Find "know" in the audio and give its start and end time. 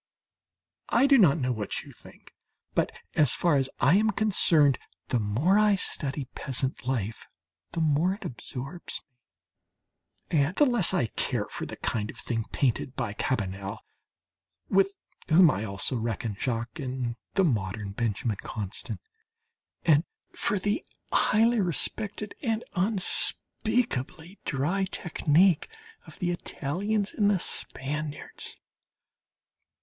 1.37-1.51